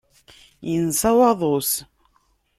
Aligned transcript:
Insa 0.75 1.11
waḍu-s. 1.17 1.71